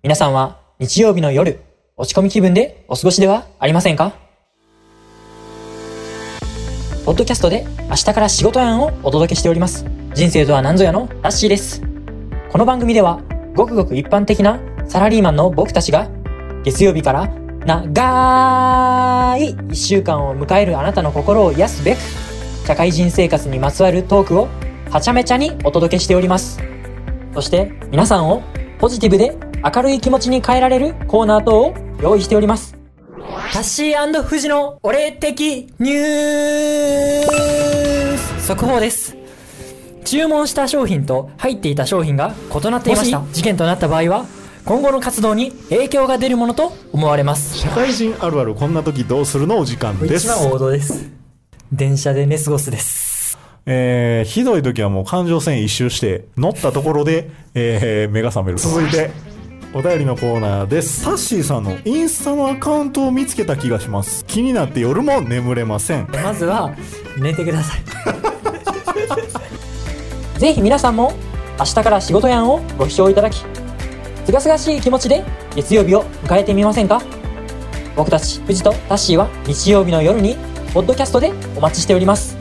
[0.00, 1.58] 皆さんは日曜日の夜、
[1.96, 4.12] 落ち込み気分でお過ごしではありませんか？
[7.04, 9.84] ポッドキャストで明日から仕事案をお届けしております。
[10.14, 11.82] 人生とは何ぞやのラッシーです。
[12.48, 13.20] この番組では、
[13.56, 16.08] ごくごく一般的なサラリーマンの僕たちが、
[16.62, 17.26] 月曜日から
[17.66, 21.98] 長い一週間を迎えるあなたの心を癒すべく、
[22.68, 24.46] 社会人生活にまつわるトークを
[24.92, 26.60] はちゃめちゃにお届けしております。
[27.34, 28.44] そして皆さんを
[28.78, 32.76] ポジティブで明るい気持ちに変えられるコーナー等を用意しております。
[33.52, 39.16] タッシー富士のお礼的ニュース速報です。
[40.04, 43.22] 注文した商品と入っていた商品が異なっていました。
[43.32, 44.26] 事件となった場合は、
[44.64, 47.58] 今後の活動に影響が出るものと思われます。
[47.58, 49.58] 社会人あるあるこんな時どうするの？
[49.58, 50.28] お時間です一。
[50.28, 51.10] 番王道です。
[51.72, 53.36] 電車で寝過ごすです。
[53.66, 58.58] えー、ひどい時はもう環状線一周して乗ったところで、えー、目が覚める。
[58.58, 59.10] 続いて、
[59.74, 61.04] お便りのコーナーです。
[61.04, 64.24] タッシーさんのインスタのアカウントを見つけた気がします。
[64.24, 66.08] 気になって夜も眠れません。
[66.10, 66.74] まずは
[67.18, 67.82] 寝てください
[70.40, 71.12] ぜひ皆さんも
[71.58, 73.44] 明日から仕事やんをご視聴いただき
[74.24, 75.24] すがすがしい気持ちで
[75.56, 77.02] 月曜日を迎えてみませんか？
[77.96, 80.36] 僕たち藤とタッシーは日曜日の夜に
[80.72, 82.36] ポッドキャストでお待ちしております